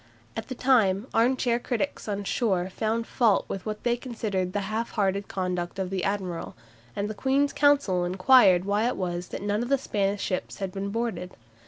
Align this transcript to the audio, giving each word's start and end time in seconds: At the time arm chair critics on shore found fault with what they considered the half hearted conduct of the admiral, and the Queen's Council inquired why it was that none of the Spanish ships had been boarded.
At 0.35 0.47
the 0.47 0.55
time 0.55 1.05
arm 1.13 1.37
chair 1.37 1.59
critics 1.59 2.07
on 2.07 2.23
shore 2.23 2.71
found 2.71 3.05
fault 3.05 3.45
with 3.47 3.67
what 3.67 3.83
they 3.83 3.95
considered 3.95 4.51
the 4.51 4.61
half 4.61 4.89
hearted 4.93 5.27
conduct 5.27 5.77
of 5.77 5.91
the 5.91 6.03
admiral, 6.03 6.55
and 6.95 7.07
the 7.07 7.13
Queen's 7.13 7.53
Council 7.53 8.03
inquired 8.03 8.65
why 8.65 8.87
it 8.87 8.95
was 8.97 9.27
that 9.27 9.43
none 9.43 9.61
of 9.61 9.69
the 9.69 9.77
Spanish 9.77 10.23
ships 10.23 10.57
had 10.57 10.71
been 10.71 10.89
boarded. 10.89 11.35